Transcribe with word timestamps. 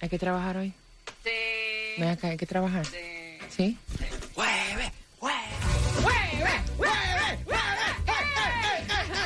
¿Hay 0.00 0.08
que 0.08 0.18
trabajar 0.18 0.56
hoy? 0.56 0.72
Sí. 1.22 1.30
Ven 1.98 2.08
acá, 2.08 2.28
hay 2.28 2.36
que 2.36 2.46
trabajar. 2.46 2.86
¿Sí? 3.48 3.76
Hueve, 4.34 4.92
hueve. 5.20 5.36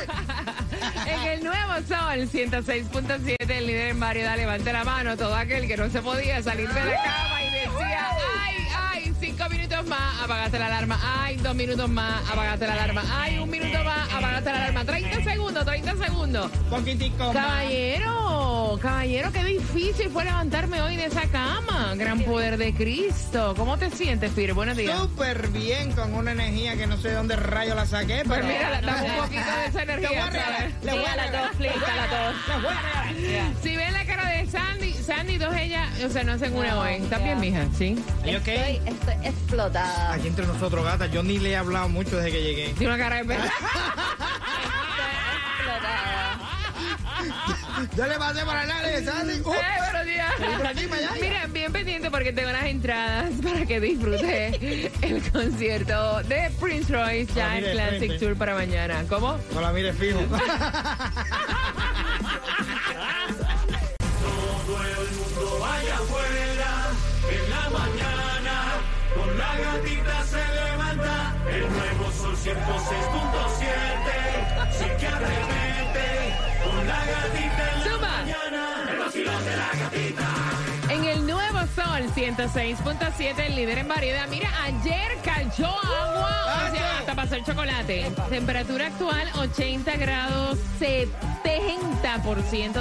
En 1.07 1.21
el 1.21 1.43
nuevo 1.43 1.73
sol 1.87 2.29
106.7, 2.29 3.35
el 3.49 3.67
líder 3.67 3.89
en 3.89 3.99
variedad, 3.99 4.35
levante 4.35 4.73
la 4.73 4.83
mano 4.83 5.15
todo 5.15 5.35
aquel 5.35 5.67
que 5.67 5.77
no 5.77 5.89
se 5.89 6.01
podía 6.01 6.41
salir 6.43 6.67
de 6.69 6.85
la 6.85 7.03
cama 7.03 7.43
y 7.43 7.51
decía, 7.53 8.09
apagaste 10.25 10.59
la 10.59 10.65
alarma, 10.67 10.99
ay, 11.23 11.37
dos 11.37 11.55
minutos 11.55 11.89
más, 11.89 12.21
apagaste 12.29 12.67
la 12.67 12.73
alarma, 12.73 13.03
ay, 13.11 13.37
un 13.39 13.49
minuto 13.49 13.83
más, 13.83 14.11
apagaste 14.13 14.51
la 14.51 14.57
alarma, 14.57 14.85
30 14.85 15.23
segundos, 15.23 15.65
30 15.65 15.95
segundos. 16.05 16.51
Poquitico 16.69 17.33
más. 17.33 17.33
Caballero, 17.33 18.79
caballero, 18.81 19.31
qué 19.31 19.43
difícil 19.43 20.09
fue 20.09 20.25
levantarme 20.25 20.81
hoy 20.81 20.95
de 20.95 21.05
esa 21.05 21.27
cama. 21.27 21.93
Gran 21.95 22.21
poder 22.21 22.57
de 22.57 22.73
Cristo. 22.73 23.53
¿Cómo 23.57 23.77
te 23.77 23.89
sientes, 23.91 24.31
Pire? 24.31 24.53
Buenos 24.53 24.75
días. 24.77 24.97
Súper 24.99 25.47
bien, 25.49 25.91
con 25.93 26.13
una 26.13 26.31
energía 26.31 26.75
que 26.75 26.87
no 26.87 26.97
sé 26.97 27.09
de 27.09 27.15
dónde 27.15 27.35
rayo 27.35 27.75
la 27.75 27.85
saqué, 27.85 28.23
Pues 28.25 28.39
pero... 28.41 28.47
mira, 28.47 28.81
dame 28.81 29.09
un 29.11 29.17
poquito 29.23 29.43
de 29.57 29.65
esa 29.67 29.83
energía. 29.83 30.09
le 30.81 30.91
voy 30.93 31.05
a 31.05 31.13
a 31.13 31.15
las 31.15 31.25
regalar. 31.27 31.47
dos, 31.47 31.55
please, 31.57 31.75
a 31.85 31.95
las 31.95 32.09
dos. 32.09 32.35
Les 32.47 32.61
voy 32.63 32.73
a 32.73 32.81
regalar. 32.81 33.53
Si 33.61 33.75
ven 33.75 33.93
la 33.93 34.05
cara 34.05 34.29
de 34.29 34.45
Sandy, 34.47 34.84
Sandy, 35.15 35.37
dos 35.37 35.55
ellas, 35.55 35.89
o 36.03 36.09
sea, 36.09 36.23
no 36.23 36.33
hacen 36.33 36.53
una 36.55 36.71
No, 36.71 36.81
hoy. 36.81 36.93
¿Estás 36.95 37.19
ya. 37.19 37.25
bien, 37.25 37.39
mija? 37.39 37.65
¿Sí? 37.77 37.95
¿Y 38.25 38.35
ok? 38.35 38.47
Estoy, 38.47 38.81
estoy 38.93 39.13
explotada. 39.23 40.13
Aquí 40.13 40.27
entre 40.27 40.45
nosotros, 40.45 40.83
gata, 40.83 41.05
yo 41.07 41.23
ni 41.23 41.39
le 41.39 41.51
he 41.51 41.55
hablado 41.57 41.87
mucho 41.89 42.17
desde 42.17 42.31
que 42.31 42.41
llegué. 42.43 42.73
Tiene 42.77 42.93
una 42.93 43.03
cara 43.03 43.17
de 43.17 43.25
perra. 43.25 43.45
Explotada. 45.57 46.39
Yo 47.97 48.05
le 48.07 48.15
pasé 48.17 48.45
para 48.45 48.63
el 48.63 48.71
área 48.71 48.99
de 48.99 49.05
Sandy. 49.05 49.33
Uh, 49.43 49.53
Eh, 49.53 49.57
buenos 49.91 50.05
días. 50.05 50.33
Por 50.57 50.67
aquí, 50.67 50.85
para 50.87 51.01
allá. 51.01 51.11
Mira, 51.21 51.47
bien 51.47 51.71
pendiente 51.73 52.11
porque 52.11 52.33
tengo 52.33 52.51
las 52.51 52.63
entradas 52.65 53.31
para 53.43 53.65
que 53.65 53.79
disfrute 53.79 54.91
el 55.01 55.31
concierto 55.31 56.23
de 56.23 56.51
Prince 56.59 56.91
Royce 56.93 57.33
ya 57.33 57.51
Ah, 57.51 57.57
en 57.57 57.63
Classic 57.71 57.97
frente. 57.99 58.19
Tour 58.19 58.35
para 58.37 58.53
mañana. 58.55 59.03
¿Cómo? 59.09 59.37
no 59.53 59.61
la 59.61 59.71
mires 59.71 59.95
fijo. 59.97 60.19
Con 69.75 69.83
la 69.83 69.89
gatita 69.89 70.23
se 70.23 70.37
levanta. 70.53 71.35
El 71.51 71.69
nuevo 71.69 72.11
sol 72.11 72.35
106.7. 72.37 72.55
Sí 74.71 74.85
que 74.99 75.07
arremete. 75.07 76.35
Con 76.63 76.87
la 76.87 77.05
gatita 77.05 77.63
en 77.73 77.79
la 77.79 77.85
Suma. 77.85 78.07
mañana. 78.07 78.63
El 78.89 78.99
vacilón 78.99 79.45
de 79.45 79.57
la 79.57 79.69
gatita. 79.83 80.27
En 80.93 81.03
el 81.03 81.27
nuevo 81.27 81.59
sol 81.75 82.03
106.7, 82.15 83.39
el 83.47 83.55
líder 83.55 83.79
en 83.79 83.87
variedad. 83.89 84.27
Mira, 84.29 84.49
ayer 84.63 85.17
cayó 85.23 85.67
agua, 85.67 86.67
o 86.67 86.71
sea, 86.73 86.99
hasta 86.99 87.15
pasó 87.15 87.35
el 87.35 87.43
chocolate. 87.43 88.11
Temperatura 88.29 88.87
actual 88.87 89.29
80 89.35 89.97
grados, 89.97 90.57
70% 90.79 91.34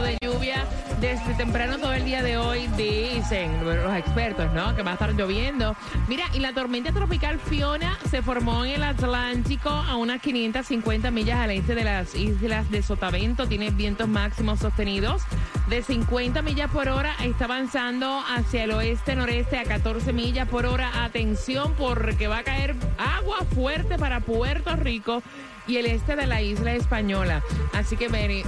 de 0.02 0.16
lluvia. 0.22 0.64
Desde 1.00 1.34
temprano 1.34 1.78
todo 1.78 1.92
el 1.92 2.04
día 2.04 2.22
de 2.22 2.36
hoy 2.36 2.66
dicen 2.76 3.64
los 3.64 3.96
expertos, 3.96 4.52
¿no? 4.52 4.74
Que 4.74 4.82
va 4.82 4.92
a 4.92 4.94
estar 4.94 5.12
lloviendo. 5.14 5.76
Mira, 6.08 6.24
y 6.32 6.38
la 6.38 6.52
tormenta 6.52 6.92
tropical 6.92 7.38
Fiona 7.38 7.98
se 8.10 8.22
formó 8.22 8.64
en 8.64 8.72
el 8.72 8.82
Atlántico 8.84 9.68
a 9.68 9.96
unas 9.96 10.22
550 10.22 11.10
millas 11.10 11.38
al 11.40 11.50
este 11.50 11.74
de 11.74 11.84
las 11.84 12.14
islas 12.14 12.70
de 12.70 12.82
Sotavento. 12.82 13.46
Tiene 13.46 13.70
vientos 13.70 14.08
máximos 14.08 14.60
sostenidos 14.60 15.22
de 15.68 15.82
50 15.82 16.40
millas 16.42 16.70
por 16.70 16.88
hora. 16.88 17.14
Está 17.22 17.44
avanzando 17.44 18.22
hacia 18.34 18.64
el 18.64 18.70
oeste-noreste 18.70 19.58
a 19.58 19.64
14 19.64 20.12
millas 20.12 20.48
por 20.48 20.66
hora. 20.66 21.04
Atención 21.04 21.74
porque 21.76 22.28
va 22.28 22.38
a 22.38 22.44
caer 22.44 22.76
agua 22.98 23.38
fuerte 23.54 23.98
para 23.98 24.20
Puerto 24.20 24.76
Rico 24.76 25.22
y 25.66 25.76
el 25.78 25.86
este 25.86 26.14
de 26.16 26.26
la 26.26 26.42
isla 26.42 26.74
española. 26.74 27.42
Así 27.72 27.96
que 27.96 28.10
veri- 28.10 28.44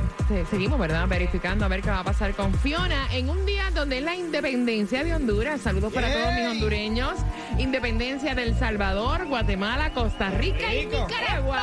seguimos, 0.50 0.78
¿verdad? 0.78 1.06
Verificando 1.09 1.65
a 1.65 1.69
ver 1.69 1.82
qué 1.82 1.91
va 1.91 2.00
a 2.00 2.04
pasar 2.04 2.34
con 2.34 2.53
Fiona 2.54 3.09
en 3.12 3.31
un 3.31 3.44
día 3.47 3.71
donde 3.75 3.99
es 3.99 4.04
la 4.04 4.15
independencia 4.15 5.03
de 5.04 5.15
Honduras. 5.15 5.60
Saludos 5.60 5.93
para 5.93 6.12
todos 6.12 6.34
mis 6.34 6.47
hondureños. 6.47 7.15
Independencia 7.59 8.34
del 8.34 8.59
Salvador, 8.59 9.26
Guatemala, 9.26 9.93
Costa 9.93 10.31
Rica 10.31 10.75
y. 10.75 10.87
Nicaragua. 10.87 11.62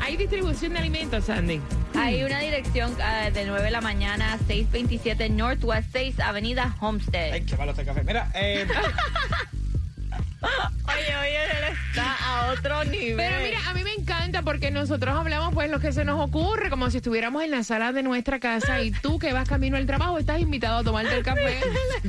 Hay 0.00 0.16
distribución 0.16 0.72
de 0.74 0.78
alimentos, 0.80 1.24
Sandy. 1.24 1.60
Hay 1.96 2.22
una 2.24 2.40
dirección 2.40 2.94
ah, 3.02 3.30
de 3.30 3.44
9 3.46 3.62
de 3.62 3.70
la 3.70 3.80
mañana, 3.80 4.36
627 4.46 5.30
Northwest 5.30 5.88
6 5.92 6.20
Avenida 6.20 6.76
Homestead. 6.80 7.32
Ay, 7.32 7.44
qué 7.46 7.56
malo 7.56 7.70
este 7.70 7.84
café. 7.84 8.02
Mira, 8.04 8.30
eh, 8.34 8.66
Oye, 10.86 11.16
oye, 11.16 11.44
él 11.44 11.76
está 11.90 12.16
a 12.24 12.52
otro 12.52 12.84
nivel. 12.84 13.16
Pero 13.16 13.38
mira, 13.44 13.58
a 13.70 13.74
mí 13.74 13.82
me 13.84 13.92
encanta 13.92 14.42
porque 14.42 14.70
nosotros 14.70 15.16
hablamos 15.16 15.54
pues 15.54 15.70
lo 15.70 15.80
que 15.80 15.92
se 15.92 16.04
nos 16.04 16.20
ocurre, 16.20 16.70
como 16.70 16.90
si 16.90 16.98
estuviéramos 16.98 17.42
en 17.42 17.50
la 17.50 17.62
sala 17.64 17.92
de 17.92 18.02
nuestra 18.02 18.38
casa 18.40 18.80
y 18.82 18.90
tú 18.90 19.18
que 19.18 19.32
vas 19.32 19.48
camino 19.48 19.76
al 19.76 19.86
trabajo 19.86 20.18
estás 20.18 20.40
invitado 20.40 20.78
a 20.78 20.84
tomarte 20.84 21.14
el 21.16 21.22
café 21.24 21.60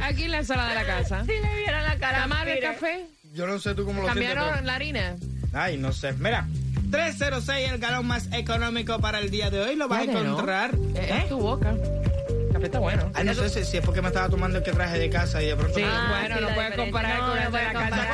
aquí 0.01 0.23
en 0.23 0.31
la 0.31 0.43
sala 0.43 0.67
de 0.69 0.75
la 0.75 0.85
casa. 0.85 1.23
si 1.25 1.31
le 1.31 1.55
vieran 1.59 1.83
la 1.83 1.97
cara. 1.97 2.17
¿Está 2.17 2.27
mal 2.27 2.47
el 2.47 2.59
café? 2.59 3.05
yo 3.33 3.47
no 3.47 3.59
sé 3.59 3.75
tú 3.75 3.85
cómo 3.85 4.01
lo 4.01 4.07
sientes. 4.11 4.27
¿Cambiaron 4.33 4.53
pero- 4.53 4.65
la 4.65 4.75
harina? 4.75 5.15
Ay, 5.53 5.77
no 5.77 5.91
sé. 5.93 6.13
Mira, 6.13 6.45
306 6.91 7.71
el 7.71 7.77
galón 7.79 8.05
más 8.07 8.29
económico 8.33 8.99
para 8.99 9.19
el 9.19 9.29
día 9.31 9.49
de 9.49 9.59
hoy. 9.61 9.75
Lo 9.75 9.87
vas 9.87 9.99
a 9.99 10.01
Fíjate, 10.03 10.23
¿no? 10.23 10.31
encontrar. 10.31 10.75
Eh, 10.75 10.97
¿Eh? 11.09 11.17
Es 11.23 11.29
tu 11.29 11.37
boca. 11.39 11.73
Está 12.65 12.79
bueno. 12.79 13.11
Ay, 13.13 13.25
no 13.25 13.33
sé 13.33 13.49
si, 13.49 13.63
si 13.65 13.77
es 13.77 13.85
porque 13.85 14.01
me 14.01 14.07
estaba 14.09 14.29
tomando 14.29 14.57
el 14.57 14.63
que 14.63 14.71
traje 14.71 14.97
de 14.99 15.09
casa 15.09 15.41
y 15.41 15.47
de 15.47 15.55
pronto... 15.55 15.77
Sí, 15.77 15.83
Ah, 15.85 16.07
bueno, 16.19 16.35
sí, 16.37 16.41
no 16.43 16.55
puedes 16.55 16.75
comparar 16.75 17.17
No, 17.19 17.27
con 17.27 17.35
no 17.35 17.41
el 17.45 17.51
de 17.51 17.61
la 17.63 17.73
casa. 17.73 18.07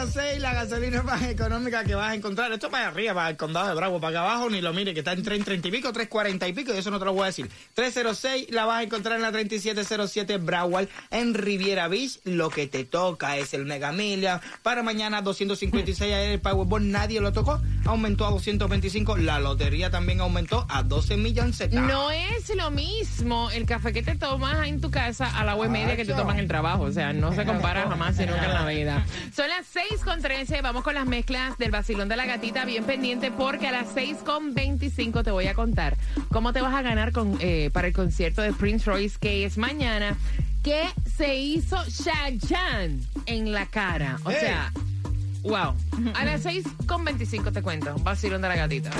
306 0.00 0.40
la 0.40 0.54
gasolina 0.54 1.02
más 1.02 1.22
económica 1.24 1.84
que 1.84 1.94
vas 1.94 2.12
a 2.12 2.14
encontrar. 2.14 2.50
Esto 2.52 2.70
para 2.70 2.88
arriba, 2.88 3.12
para 3.12 3.28
el 3.28 3.36
condado 3.36 3.68
de 3.68 3.74
Bravo, 3.74 4.00
para 4.00 4.20
acá 4.20 4.30
abajo, 4.30 4.48
ni 4.48 4.62
lo 4.62 4.72
mire, 4.72 4.94
que 4.94 5.00
está 5.00 5.12
en 5.12 5.22
30 5.22 5.52
y 5.52 5.70
pico, 5.70 5.92
340 5.92 6.48
y 6.48 6.52
pico, 6.54 6.72
y 6.72 6.78
eso 6.78 6.90
no 6.90 6.98
te 6.98 7.04
lo 7.04 7.12
voy 7.12 7.24
a 7.24 7.26
decir. 7.26 7.50
306 7.74 8.50
la 8.50 8.64
vas 8.64 8.78
a 8.78 8.82
encontrar 8.82 9.16
en 9.16 9.22
la 9.22 9.30
3707 9.30 10.38
Broward, 10.38 10.88
en 11.10 11.34
Riviera 11.34 11.88
Beach. 11.88 12.18
Lo 12.24 12.48
que 12.48 12.66
te 12.66 12.84
toca 12.84 13.36
es 13.36 13.52
el 13.52 13.66
Mega 13.66 13.92
Million. 13.92 14.40
Para 14.62 14.82
mañana 14.82 15.20
256 15.20 16.00
ayer 16.00 16.30
el 16.30 16.40
Powerball, 16.40 16.90
nadie 16.90 17.20
lo 17.20 17.32
tocó. 17.32 17.60
Aumentó 17.84 18.26
a 18.26 18.30
225. 18.30 19.18
La 19.18 19.38
lotería 19.38 19.90
también 19.90 20.20
aumentó 20.20 20.64
a 20.70 20.82
12 20.82 21.18
millones. 21.18 21.70
No 21.72 22.10
es 22.10 22.54
lo 22.56 22.70
mismo 22.70 23.50
el 23.50 23.66
café 23.66 23.92
que 23.92 24.02
te 24.02 24.14
tomas 24.14 24.66
en 24.66 24.80
tu 24.80 24.90
casa 24.90 25.26
a 25.26 25.44
la 25.44 25.60
y 25.62 25.68
media 25.68 25.94
que 25.94 26.06
te 26.06 26.14
tomas 26.14 26.36
en 26.36 26.40
el 26.40 26.48
trabajo. 26.48 26.84
O 26.84 26.92
sea, 26.92 27.12
no 27.12 27.34
se 27.34 27.44
compara 27.44 27.86
jamás 27.86 28.18
y 28.18 28.24
nunca 28.24 28.46
en 28.46 28.54
la 28.54 28.66
vida. 28.66 29.04
Son 29.34 29.46
las 29.48 29.66
6 29.66 29.89
con 29.98 30.20
13. 30.22 30.62
Vamos 30.62 30.84
con 30.84 30.94
las 30.94 31.04
mezclas 31.06 31.58
del 31.58 31.70
vacilón 31.70 32.08
de 32.08 32.16
la 32.16 32.24
gatita. 32.24 32.64
Bien 32.64 32.84
pendiente 32.84 33.30
porque 33.30 33.66
a 33.68 33.72
las 33.72 33.88
6 33.92 34.18
con 34.24 34.54
25 34.54 35.22
te 35.24 35.30
voy 35.30 35.46
a 35.48 35.54
contar 35.54 35.96
cómo 36.30 36.52
te 36.52 36.60
vas 36.60 36.74
a 36.74 36.82
ganar 36.82 37.12
con, 37.12 37.36
eh, 37.40 37.70
para 37.72 37.88
el 37.88 37.92
concierto 37.92 38.40
de 38.42 38.52
Prince 38.52 38.88
Royce 38.90 39.18
que 39.20 39.44
es 39.44 39.58
mañana. 39.58 40.16
Que 40.62 40.84
se 41.16 41.34
hizo 41.36 41.76
Shajan 41.88 43.00
en 43.26 43.52
la 43.52 43.66
cara. 43.66 44.18
O 44.24 44.30
Hey. 44.30 44.36
sea, 44.40 44.72
wow. 45.42 45.74
A 46.14 46.24
las 46.24 46.42
6 46.42 46.64
con 46.86 47.04
25 47.04 47.50
te 47.52 47.62
cuento. 47.62 47.94
Vacilón 47.98 48.42
de 48.42 48.48
la 48.48 48.56
gatita. 48.56 48.90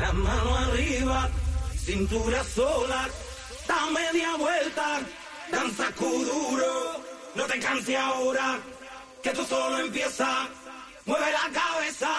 La 0.00 0.12
mano 0.12 0.56
arriba, 0.56 1.28
cintura 1.76 2.44
sola, 2.44 3.08
da 3.66 3.86
media 3.90 4.36
vuelta, 4.36 5.00
danza 5.50 5.86
kuduro, 5.96 7.02
no 7.38 7.46
te 7.46 7.58
canses 7.60 7.96
ahora, 7.96 8.58
que 9.22 9.28
esto 9.28 9.46
solo 9.46 9.78
empieza, 9.78 10.48
mueve 11.06 11.26
la 11.30 11.60
cabeza, 11.60 12.10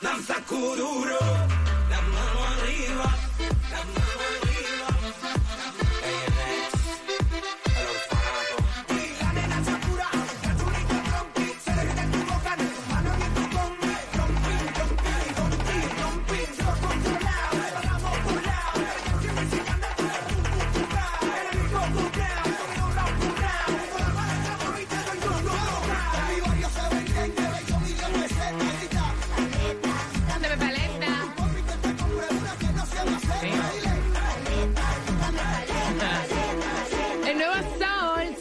danza 0.00 0.34
kuduro, 0.48 1.18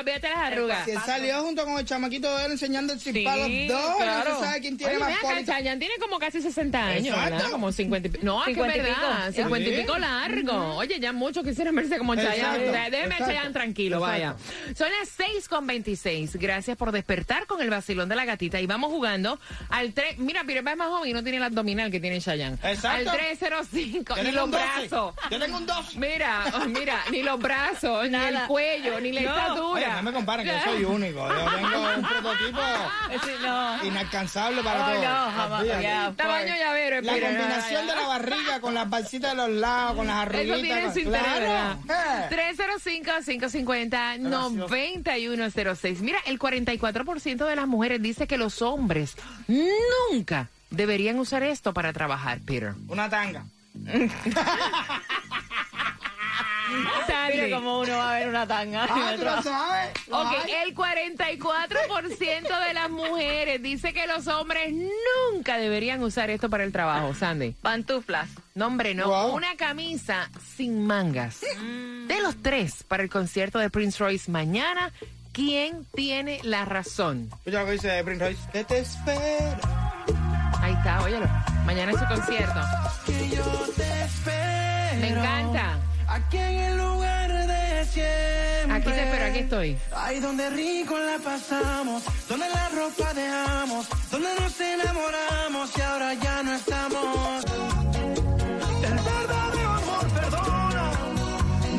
Olvídate, 0.00 0.28
las 0.28 0.38
arrugas. 0.38 0.84
Si 0.84 0.90
él 0.92 0.98
salió 1.06 1.42
junto 1.42 1.64
con 1.64 1.78
el 1.78 1.84
chamaquito 1.84 2.36
de 2.36 2.44
él 2.46 2.52
enseñando 2.52 2.92
el 2.92 3.00
Sí, 3.00 3.12
Zipalo 3.12 3.42
2, 3.42 3.96
claro. 3.98 4.30
no 4.30 4.38
se 4.40 4.44
sabe 4.44 4.60
quién 4.60 4.76
tiene 4.76 4.96
Oye, 4.96 5.04
más 5.04 5.18
póliza. 5.20 5.52
Chayanne 5.52 5.78
tiene 5.78 5.94
como 6.00 6.18
casi 6.18 6.40
60 6.42 6.86
años, 6.86 7.14
Exacto. 7.14 7.34
¿verdad? 7.36 7.50
Como 7.50 7.72
50 7.72 8.08
y 8.08 8.10
pi- 8.10 8.18
No, 8.22 8.40
es 8.40 8.44
que 8.46 8.50
es 8.52 8.56
50 8.56 8.76
y 8.76 8.80
verdad. 8.80 9.26
pico. 9.28 9.32
50 9.42 9.68
y 9.68 9.74
Sí. 9.76 9.80
pico 9.82 9.98
largo. 9.98 10.76
Oye, 10.76 11.00
ya 11.00 11.12
muchos 11.12 11.44
quisieran 11.44 11.74
verse 11.74 11.98
como 11.98 12.14
Chayanne. 12.14 12.90
Déjeme 12.90 13.14
a 13.14 13.18
Chayanne 13.18 13.52
tranquilo, 13.52 14.00
vaya. 14.00 14.34
exacto. 14.38 14.78
Son 14.84 14.88
las 14.98 15.08
6 15.10 15.48
con 15.48 15.66
26. 15.66 16.36
Gracias 16.36 16.76
por 16.76 16.92
despertar 16.92 17.46
con 17.46 17.60
el 17.62 17.70
vacilón 17.70 18.08
de 18.08 18.16
la 18.16 18.24
gatita. 18.24 18.60
Y 18.60 18.66
vamos 18.66 18.90
jugando 18.90 19.38
al 19.68 19.92
3. 19.92 20.18
Mira, 20.18 20.44
Pirepa 20.44 20.72
es 20.72 20.76
más 20.76 20.88
joven 20.88 21.10
y 21.10 21.12
no 21.12 21.22
tiene 21.22 21.38
el 21.38 21.44
abdominal 21.44 21.90
que 21.90 22.00
tiene 22.00 22.20
Chayanne. 22.20 22.56
Exacto. 22.62 23.10
Al 23.10 23.16
305. 23.16 24.16
Yo 24.16 24.22
Ni 24.22 24.32
los 24.32 24.44
un 24.44 24.50
12. 24.50 24.64
brazos. 24.64 25.14
Yo 25.30 25.38
tengo 25.38 25.56
un 25.58 25.66
2. 25.66 25.96
Mira, 25.96 26.44
oh, 26.54 26.64
mira, 26.66 27.02
ni 27.10 27.22
los 27.22 27.38
brazos, 27.40 28.08
ni 28.08 28.16
el 28.16 28.38
cuello, 28.46 29.00
ni 29.00 29.12
la 29.12 29.20
No. 29.22 29.28
estatura. 29.38 29.89
No 29.96 30.02
me 30.02 30.12
comparen, 30.12 30.46
que 30.46 30.52
yo 30.52 30.60
soy 30.64 30.84
único. 30.84 31.28
Yo 31.28 31.44
tengo 31.56 31.94
un 31.96 32.02
prototipo 32.02 32.60
Sí, 33.24 33.30
no. 33.42 33.84
inalcanzable 33.84 34.62
para 34.62 34.80
Oh, 34.86 34.90
todos. 34.90 35.02
no, 35.04 35.30
jamás. 35.36 35.64
Ya, 35.82 36.12
Tamaño 36.16 36.54
llavero, 36.56 37.00
La 37.02 37.12
combinación 37.12 37.86
de 37.86 37.94
la 37.96 38.06
barriga 38.06 38.60
con 38.60 38.74
las 38.74 38.88
balsitas 38.88 39.30
de 39.32 39.36
los 39.36 39.48
lados, 39.50 39.96
con 39.96 40.06
las 40.06 40.16
arruguitas. 40.16 40.56
Eso 40.58 40.62
tiene 40.62 40.92
su 40.92 40.98
interés, 41.00 41.22
claro. 41.26 41.78
¿verdad? 41.86 42.28
Eh. 42.30 42.52
305-550-9106. 44.70 45.98
Mira, 46.00 46.18
el 46.26 46.38
44% 46.38 47.46
de 47.46 47.56
las 47.56 47.66
mujeres 47.66 48.00
dice 48.02 48.26
que 48.26 48.36
los 48.38 48.62
hombres 48.62 49.16
nunca 49.48 50.48
deberían 50.70 51.18
usar 51.18 51.42
esto 51.42 51.72
para 51.74 51.92
trabajar, 51.92 52.38
Peter. 52.44 52.74
Una 52.88 53.08
tanga. 53.08 53.44
Sandy. 57.06 57.40
Mira 57.40 57.56
cómo 57.56 57.80
uno 57.80 57.96
va 57.96 58.10
a 58.14 58.18
ver 58.18 58.28
una 58.28 58.46
tanga. 58.46 58.86
Ah, 58.88 59.12
tú 59.16 59.24
lo 59.24 59.42
sabes. 59.42 59.90
Ok, 60.10 60.32
el 60.64 60.74
44% 60.74 62.66
de 62.66 62.74
las 62.74 62.90
mujeres 62.90 63.62
dice 63.62 63.92
que 63.92 64.06
los 64.06 64.26
hombres 64.26 64.72
nunca 64.72 65.58
deberían 65.58 66.02
usar 66.02 66.30
esto 66.30 66.50
para 66.50 66.64
el 66.64 66.72
trabajo, 66.72 67.14
Sandy. 67.14 67.52
Pantuflas. 67.62 68.28
No, 68.54 68.66
hombre, 68.66 68.94
no. 68.94 69.08
Wow. 69.08 69.34
Una 69.34 69.56
camisa 69.56 70.30
sin 70.56 70.86
mangas. 70.86 71.40
De 71.40 72.20
los 72.22 72.42
tres 72.42 72.82
para 72.84 73.02
el 73.02 73.10
concierto 73.10 73.58
de 73.58 73.70
Prince 73.70 73.98
Royce 73.98 74.30
mañana, 74.30 74.92
¿quién 75.32 75.86
tiene 75.94 76.40
la 76.42 76.64
razón? 76.64 77.30
Escucha 77.38 77.60
lo 77.60 77.66
que 77.66 77.72
dice 77.72 78.04
Prince 78.04 78.24
Royce. 78.24 78.42
¿Qué 78.52 78.64
te 78.64 78.78
espera? 78.80 79.58
Ahí 80.60 80.74
está, 80.74 81.02
óyelo. 81.02 81.26
Mañana 81.64 81.92
es 81.92 81.98
su 81.98 82.06
concierto. 82.06 82.60
Que 83.06 83.30
yo 83.30 83.44
te 83.76 84.02
espero. 84.02 85.00
Me 85.00 85.08
encanta. 85.08 85.78
Aquí 86.10 86.38
en 86.38 86.56
el 86.58 86.76
lugar 86.76 87.32
de 87.46 87.84
siempre. 87.84 88.76
Aquí 88.76 88.90
te 88.90 89.02
espero, 89.04 89.24
aquí 89.26 89.38
estoy. 89.38 89.78
Ahí 89.94 90.18
donde 90.18 90.50
rico 90.50 90.98
la 90.98 91.18
pasamos, 91.18 92.02
donde 92.28 92.48
la 92.48 92.68
ropa 92.70 93.14
dejamos, 93.14 93.86
donde 94.10 94.28
nos 94.40 94.60
enamoramos 94.60 95.70
y 95.76 95.80
ahora 95.80 96.14
ya 96.14 96.42
no 96.42 96.54
estamos. 96.54 97.44
El 98.82 98.94
verdadero 98.94 99.70
amor 99.70 100.08
perdona, 100.12 100.90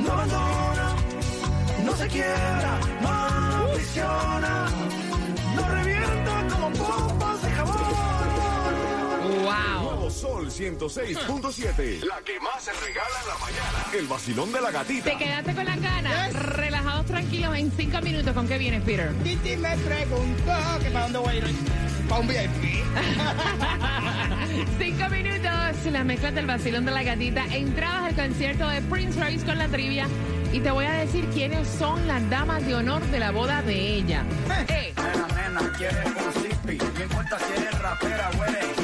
no 0.06 0.14
abandona, 0.14 0.96
no 1.84 1.96
se 1.98 2.08
quiebra, 2.08 2.80
no 3.02 3.10
aprisiona, 3.70 4.71
Sol 10.22 10.52
106.7. 10.52 12.04
La 12.06 12.22
que 12.24 12.40
más 12.40 12.64
se 12.64 12.72
regala 12.74 13.10
en 13.24 13.28
la 13.28 13.38
mañana. 13.40 13.86
El 13.98 14.06
vacilón 14.06 14.52
de 14.52 14.62
la 14.62 14.70
gatita. 14.70 15.06
Te 15.06 15.18
quedaste 15.18 15.56
con 15.56 15.66
las 15.66 15.82
ganas. 15.82 16.34
Relajados, 16.34 17.08
tranquilos, 17.08 17.58
en 17.58 17.72
cinco 17.72 18.00
minutos. 18.02 18.32
¿Con 18.36 18.48
qué 18.48 18.60
vienes, 18.60 18.84
Peter? 18.84 19.12
Titi 19.24 19.58
me 19.58 19.76
preguntó 19.78 20.54
que 20.84 20.92
para 20.92 21.06
dónde 21.06 21.18
voy 21.18 21.30
a 21.30 21.36
ir. 21.38 21.44
Para 22.08 22.22
un 22.22 22.28
VIP. 22.28 22.84
Cinco 24.78 25.10
minutos, 25.10 25.92
las 25.92 26.06
mezclas 26.06 26.36
del 26.36 26.46
vacilón 26.46 26.86
de 26.86 26.92
la 26.92 27.02
gatita, 27.02 27.46
entradas 27.46 28.04
al 28.04 28.16
concierto 28.16 28.70
de 28.70 28.82
Prince 28.84 29.20
Royce 29.20 29.44
con 29.44 29.58
la 29.58 29.70
trivia 29.70 30.08
y 30.54 30.60
te 30.60 30.70
voy 30.70 30.86
a 30.86 30.92
decir 30.92 31.26
quiénes 31.34 31.68
son 31.68 32.08
las 32.08 32.30
damas 32.30 32.64
de 32.68 32.76
honor 32.76 33.02
de 33.08 33.20
la 33.20 33.32
boda 33.32 33.64
de 33.64 33.96
ella. 33.96 34.24
Eh, 34.70 34.94
Nena, 34.98 35.28
nena, 35.30 35.74
quieres 35.78 36.06
un. 36.06 36.94
No 36.94 37.04
importa 37.04 37.40
si 37.40 37.60
eres 37.60 37.80
rapera 37.80 38.30
o 38.38 38.46
eres. 38.46 38.81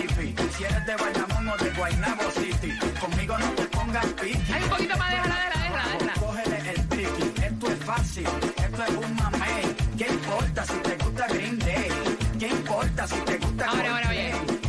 Si 0.57 0.63
eres 0.63 0.85
de 0.85 0.95
Bayamón 0.95 1.47
o 1.49 1.57
de 1.57 1.69
Guaynabo 1.71 2.31
City. 2.31 2.73
Conmigo 2.99 3.37
no 3.37 3.45
te 3.51 3.63
pongas 3.65 4.05
piqui. 4.21 4.53
hay 4.53 4.63
un 4.63 4.69
poquito 4.69 4.97
más, 4.97 5.11
déjala, 5.11 5.35
déjala, 5.35 5.63
déjala, 5.63 5.83
déjala. 5.93 6.13
Cógele 6.19 6.69
el 6.71 6.87
tricky. 6.89 7.43
Esto 7.43 7.71
es 7.71 7.79
fácil. 7.85 8.27
Esto 8.65 8.83
es 8.83 8.89
un 9.05 9.15
mamey. 9.15 9.75
¿Qué 9.97 10.07
importa 10.07 10.65
si 10.65 10.73
te 10.73 10.95
gusta 11.03 11.27
Green 11.27 11.59
Day? 11.59 11.89
¿Qué 12.39 12.47
importa 12.47 13.07
si 13.07 13.15
te 13.21 13.37
gusta 13.37 13.65
Ahora, 13.65 13.91
ahora? 13.91 14.13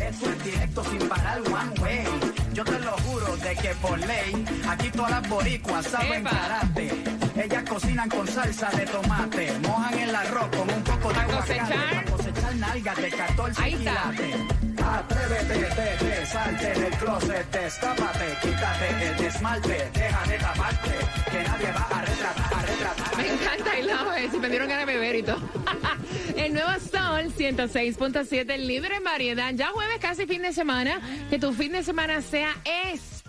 Esto 0.09 0.31
es 0.31 0.45
directo 0.45 0.85
sin 0.85 1.09
parar 1.09 1.41
one 1.41 1.81
way. 1.81 2.05
Yo 2.53 2.65
te 2.65 2.79
lo 2.81 2.93
juro 2.99 3.37
de 3.39 3.55
que 3.57 3.69
por 3.77 3.99
ley, 4.01 4.45
aquí 4.69 4.91
todas 4.91 5.11
las 5.13 5.29
boricuas 5.29 5.87
saben 5.87 6.21
Epa. 6.27 6.31
karate. 6.31 7.05
Ellas 7.37 7.63
cocinan 7.69 8.09
con 8.09 8.27
salsa 8.27 8.69
de 8.71 8.85
tomate, 8.87 9.53
mojan 9.61 9.99
el 10.01 10.15
arroz 10.15 10.49
con 10.57 10.69
un 10.69 10.83
poco 10.83 11.13
de 11.13 11.21
aguacate, 11.21 11.59
cosechar. 11.59 12.05
pa' 12.05 12.11
cosechar 12.11 12.55
nalgas 12.57 12.97
de 12.97 13.11
14 13.11 13.63
Ahí 13.63 13.75
está. 13.75 14.11
quilates. 14.11 14.78
Atrévete, 14.89 15.69
vete, 15.77 16.27
salte 16.27 16.81
del 16.81 16.95
closet, 16.95 17.51
destápate, 17.53 18.25
quítate 18.41 18.89
el 19.09 19.25
esmalte, 19.27 19.91
deja 19.93 20.27
de 20.27 20.39
taparte, 20.39 20.91
que 21.31 21.43
nadie 21.43 21.73
va 21.73 21.89
a 21.91 22.05
retratar, 22.07 22.55
a 22.55 22.63
retratar. 22.63 23.17
Me 23.19 23.29
encanta, 23.29 23.71
love 23.83 24.25
it. 24.25 24.31
Si 24.31 24.39
me 24.39 24.49
dieron 24.49 24.69
ganas 24.69 24.87
de 24.87 24.93
beber 24.95 25.17
y 25.17 25.23
todo. 25.23 25.41
El 26.37 26.55
nuevo 26.55 26.71
Sol 26.81 27.33
106.7, 27.37 28.57
libre 28.59 28.97
en 28.97 29.05
variedad. 29.05 29.53
Ya 29.55 29.69
jueves, 29.69 29.99
casi 30.01 30.27
fin 30.27 30.41
de 30.41 30.53
semana. 30.53 31.01
Que 31.29 31.39
tu 31.39 31.53
fin 31.53 31.73
de 31.73 31.83
semana 31.83 32.23
sea 32.23 32.57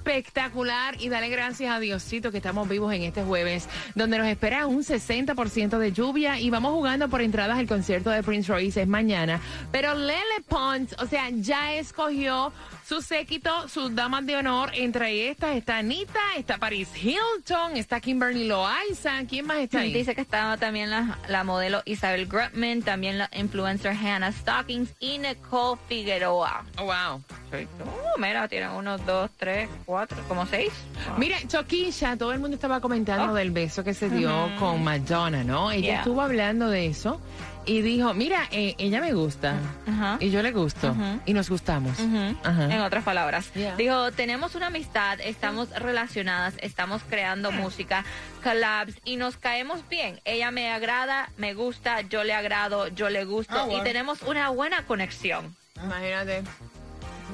espectacular 0.10 1.00
y 1.00 1.08
dale 1.10 1.30
gracias 1.30 1.72
a 1.72 1.80
Diosito 1.80 2.32
que 2.32 2.38
estamos 2.38 2.68
vivos 2.68 2.92
en 2.94 3.04
este 3.04 3.22
jueves, 3.24 3.70
donde 3.94 4.18
nos 4.18 4.25
espera 4.25 4.66
un 4.66 4.84
60% 4.84 5.78
de 5.78 5.92
lluvia 5.92 6.39
y 6.39 6.50
vamos 6.50 6.72
jugando 6.72 7.10
por 7.10 7.22
entradas 7.22 7.60
al 7.60 7.68
concierto 7.68 8.10
de 8.10 8.24
Prince 8.24 8.51
Royce 8.51 8.82
es 8.82 8.88
mañana. 8.88 9.39
Pero 9.72 9.94
Lele 9.94 10.42
Pons, 10.48 10.96
o 10.98 11.06
sea, 11.06 11.30
ya 11.30 11.75
escogió 11.75 12.51
Su 12.89 13.03
séquito, 13.03 13.67
sus 13.67 13.93
damas 13.93 14.25
de 14.25 14.36
honor, 14.36 14.72
entre 14.74 15.29
estas 15.29 15.55
está 15.55 15.77
Anita, 15.77 16.19
está 16.36 16.58
Paris 16.58 16.89
Hilton, 17.00 17.77
está 17.77 18.00
Kimberly 18.00 18.48
Loaiza. 18.48 19.12
¿Quién 19.29 19.46
más 19.46 19.60
está 19.60 19.81
ahí? 19.81 19.93
Dice 19.93 20.15
que 20.15 20.22
estaba 20.22 20.58
también 20.58 20.89
la, 20.89 21.19
la 21.27 21.43
modelo 21.43 21.84
Isabel 21.86 22.25
Grutman, 22.25 22.81
también 22.81 23.19
la 23.19 23.29
influencer 23.34 23.91
Hannah 23.96 24.31
Stockings 24.31 24.89
y 25.00 25.19
Nicole 25.19 25.79
Figueroa. 25.88 26.65
Oh, 26.79 26.86
wow. 26.86 27.22
Uh, 27.51 28.19
mira, 28.19 28.48
tienen 28.48 28.72
unos 28.72 29.05
dos, 29.05 29.29
tres, 29.38 29.69
cuatro, 29.86 30.17
como 30.27 30.48
seis. 30.48 30.72
Mira, 31.19 31.38
Choquilla, 31.48 32.17
todo 32.17 32.31
el 32.34 32.39
mundo 32.39 32.55
estaba 32.55 32.81
comentando 32.81 33.34
Oh. 33.34 33.36
del 33.36 33.51
beso 33.51 33.84
que 33.84 33.93
se 33.93 34.10
dio 34.10 34.31
con 34.58 34.84
Madonna, 34.84 35.43
¿no? 35.43 35.69
Ella 35.69 35.86
Yeah. 35.86 35.98
estuvo 36.00 36.22
hablando 36.24 36.67
de 36.69 36.88
eso 36.88 37.22
y 37.70 37.84
dijo, 37.84 38.16
mira, 38.16 38.48
eh, 38.52 38.74
ella 38.80 39.00
me 39.00 39.14
gusta 39.14 39.56
Ajá. 39.88 40.18
y 40.20 40.32
yo 40.32 40.42
le 40.42 40.52
gusto 40.52 40.90
Ujú. 40.90 41.22
y 41.28 41.34
nos 41.34 41.50
gustamos. 41.52 42.00
Ajá. 42.00 42.64
En 42.66 42.82
otras 42.82 43.04
palabras. 43.04 43.54
Yeah. 43.54 43.76
Dijo, 43.76 44.12
tenemos 44.12 44.56
una 44.56 44.68
amistad, 44.68 45.20
estamos 45.22 45.70
relacionadas, 45.70 46.56
estamos 46.62 47.04
creando 47.08 47.52
música, 47.52 48.06
collabs 48.44 48.96
y 49.06 49.18
nos 49.18 49.38
caemos 49.38 49.88
bien. 49.88 50.20
Ella 50.26 50.50
me 50.50 50.72
agrada, 50.72 51.30
me 51.38 51.54
gusta, 51.54 52.02
yo 52.02 52.24
le 52.24 52.34
agrado, 52.34 52.88
yo 52.88 53.10
le 53.10 53.24
gusto 53.26 53.54
Ah, 53.56 53.66
bueno. 53.66 53.82
y 53.82 53.84
tenemos 53.84 54.24
una 54.24 54.50
buena 54.50 54.88
conexión. 54.88 55.56
Imagínate. 55.84 56.42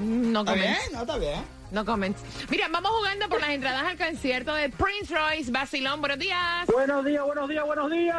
No 0.02 0.42
¿Está 0.42 0.54
bien? 0.54 0.76
No, 0.92 1.00
está 1.02 1.18
bien. 1.18 1.42
No 1.72 1.86
comments. 1.86 2.22
Mira, 2.50 2.68
vamos 2.70 2.92
jugando 2.92 3.30
por 3.30 3.40
las 3.40 3.52
entradas 3.52 3.84
al 3.86 3.98
concierto 3.98 4.54
de 4.54 4.68
Prince 4.70 5.16
Royce. 5.16 5.50
Basilón, 5.50 6.02
buenos 6.02 6.20
días. 6.20 6.68
Buenos 6.68 7.06
días, 7.06 7.24
buenos 7.24 7.48
días, 7.48 7.66
buenos 7.66 7.90
días. 7.90 8.18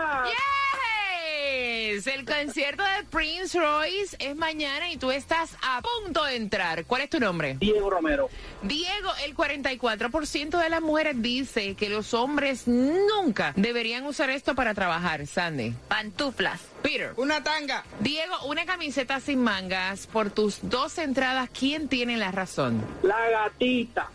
El 1.89 2.25
concierto 2.25 2.83
de 2.83 3.05
Prince 3.11 3.57
Royce 3.57 4.17
es 4.19 4.35
mañana 4.35 4.91
y 4.91 4.97
tú 4.97 5.13
estás 5.13 5.57
a 5.63 5.81
punto 5.81 6.25
de 6.25 6.35
entrar. 6.35 6.85
¿Cuál 6.85 7.03
es 7.03 7.11
tu 7.11 7.21
nombre? 7.21 7.57
Diego 7.61 7.89
Romero. 7.89 8.29
Diego, 8.63 9.11
el 9.25 9.37
44% 9.37 10.61
de 10.61 10.69
las 10.69 10.81
mujeres 10.81 11.15
dice 11.23 11.77
que 11.77 11.89
los 11.89 12.13
hombres 12.13 12.67
nunca 12.67 13.53
deberían 13.55 14.05
usar 14.05 14.31
esto 14.31 14.57
para 14.57 14.75
trabajar. 14.75 15.29
Sandy. 15.29 15.75
Pantuflas. 15.87 16.61
Peter. 16.83 17.13
Una 17.17 17.45
tanga. 17.45 17.85
Diego, 18.01 18.35
una 18.47 18.67
camiseta 18.67 19.21
sin 19.21 19.43
mangas 19.45 20.09
por 20.09 20.31
tus 20.31 20.59
dos 20.63 20.99
entradas. 20.99 21.49
¿Quién 21.57 21.89
tiene 21.89 22.17
la 22.17 22.33
razón? 22.33 22.85
La 23.05 23.31
gatita. 23.31 24.11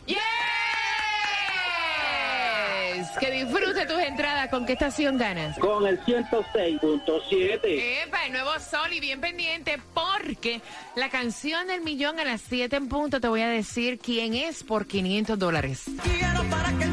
Que 3.19 3.31
disfrute 3.31 3.85
tus 3.85 3.99
entradas. 3.99 4.49
¿Con 4.49 4.65
qué 4.65 4.73
estación 4.73 5.17
ganas? 5.17 5.57
Con 5.59 5.85
el 5.85 5.99
106.7. 6.01 7.59
Epa, 8.05 8.25
el 8.25 8.31
nuevo 8.31 8.51
sol 8.59 8.91
y 8.93 8.99
bien 8.99 9.21
pendiente 9.21 9.79
porque 9.93 10.61
la 10.95 11.09
canción 11.09 11.67
del 11.67 11.81
millón 11.81 12.19
a 12.19 12.25
las 12.25 12.41
7 12.41 12.75
en 12.75 12.87
punto 12.87 13.19
te 13.19 13.27
voy 13.27 13.41
a 13.41 13.49
decir 13.49 13.99
quién 13.99 14.33
es 14.33 14.63
por 14.63 14.85
500 14.87 15.37
dólares. 15.37 15.83
Quiero 16.03 16.43
para 16.49 16.71
que 16.77 16.90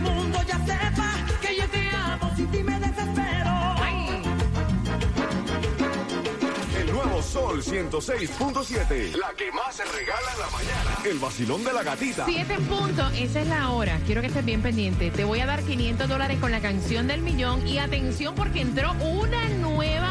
Sol 7.28 7.62
106.7. 7.62 9.14
La 9.16 9.34
que 9.36 9.52
más 9.52 9.76
se 9.76 9.84
regala 9.84 10.32
en 10.32 10.40
la 10.40 10.48
mañana. 10.50 10.98
El 11.04 11.18
vacilón 11.18 11.62
de 11.62 11.74
la 11.74 11.82
gatita. 11.82 12.24
7 12.24 12.54
en 12.54 12.64
punto, 12.64 13.06
esa 13.10 13.40
es 13.42 13.46
la 13.48 13.70
hora. 13.70 14.00
Quiero 14.06 14.22
que 14.22 14.28
estés 14.28 14.46
bien 14.46 14.62
pendiente. 14.62 15.10
Te 15.10 15.24
voy 15.24 15.40
a 15.40 15.46
dar 15.46 15.62
500 15.62 16.08
dólares 16.08 16.38
con 16.40 16.50
la 16.50 16.60
canción 16.60 17.06
del 17.06 17.20
millón 17.20 17.68
y 17.68 17.76
atención 17.78 18.34
porque 18.34 18.62
entró 18.62 18.92
una 18.94 19.46
nueva 19.50 20.07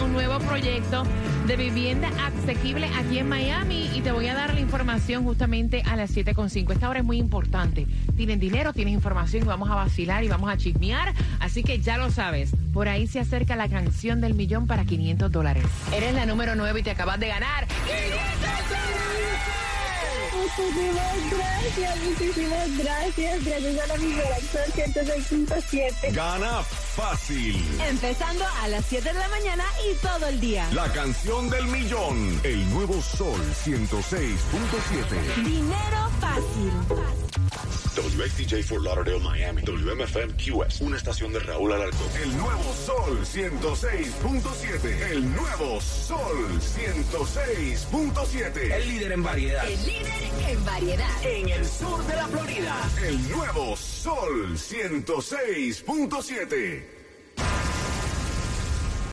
un 0.00 0.12
nuevo 0.12 0.38
proyecto 0.40 1.04
de 1.46 1.56
vivienda 1.56 2.08
asequible 2.24 2.86
aquí 2.96 3.18
en 3.18 3.28
Miami 3.28 3.90
y 3.94 4.00
te 4.00 4.12
voy 4.12 4.28
a 4.28 4.34
dar 4.34 4.54
la 4.54 4.60
información 4.60 5.24
justamente 5.24 5.82
a 5.86 5.96
las 5.96 6.14
7.5. 6.14 6.72
Esta 6.72 6.88
hora 6.88 7.00
es 7.00 7.04
muy 7.04 7.18
importante. 7.18 7.86
Tienes 8.16 8.40
dinero, 8.40 8.72
tienes 8.72 8.94
información 8.94 9.42
y 9.42 9.46
vamos 9.46 9.70
a 9.70 9.74
vacilar 9.74 10.24
y 10.24 10.28
vamos 10.28 10.50
a 10.50 10.56
chismear. 10.56 11.12
Así 11.40 11.62
que 11.62 11.80
ya 11.80 11.98
lo 11.98 12.10
sabes. 12.10 12.52
Por 12.72 12.88
ahí 12.88 13.06
se 13.06 13.20
acerca 13.20 13.56
la 13.56 13.68
canción 13.68 14.20
del 14.20 14.34
millón 14.34 14.66
para 14.66 14.84
500 14.84 15.30
dólares. 15.30 15.64
Eres 15.94 16.14
la 16.14 16.26
número 16.26 16.54
9 16.54 16.80
y 16.80 16.82
te 16.82 16.90
acabas 16.90 17.20
de 17.20 17.28
ganar. 17.28 17.66
Muchísimas 20.34 21.30
gracias, 21.30 21.96
muchísimas 22.02 22.78
gracias. 22.78 23.44
Gracias 23.44 23.78
a 23.78 23.86
la 23.86 23.96
vibración 23.96 24.64
106.7. 24.74 26.12
Gana 26.12 26.62
fácil. 26.62 27.62
Empezando 27.88 28.44
a 28.62 28.68
las 28.68 28.84
7 28.86 29.12
de 29.12 29.18
la 29.18 29.28
mañana 29.28 29.64
y 29.90 29.94
todo 29.96 30.26
el 30.28 30.40
día. 30.40 30.66
La 30.72 30.90
canción 30.92 31.50
del 31.50 31.66
millón. 31.66 32.40
El 32.42 32.68
nuevo 32.70 33.00
Sol 33.00 33.40
106.7. 33.64 35.44
Dinero 35.44 36.10
fácil. 36.20 36.72
WXTJ 37.94 38.64
for 38.64 38.82
Lauderdale, 38.82 39.20
Miami. 39.20 39.62
WMFM 39.62 40.34
QS. 40.34 40.80
Una 40.80 40.96
estación 40.96 41.32
de 41.32 41.38
Raúl 41.40 41.72
Alarcón. 41.72 42.08
El 42.22 42.36
nuevo 42.36 42.74
Sol 42.74 43.24
106.7. 43.24 45.10
El 45.10 45.34
nuevo 45.34 45.80
Sol 45.80 46.60
106.7. 46.60 48.72
El 48.72 48.88
líder 48.88 49.12
en 49.12 49.22
variedad. 49.22 49.66
El 49.68 49.86
líder 49.86 50.23
en 50.48 50.64
variedad. 50.64 51.24
En 51.24 51.48
el 51.48 51.66
sur 51.66 52.04
de 52.06 52.16
la 52.16 52.26
Florida. 52.28 52.76
El 53.06 53.30
nuevo 53.30 53.76
Sol 53.76 54.56
106.7. 54.56 57.03